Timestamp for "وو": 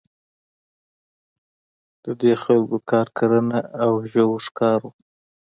4.83-4.91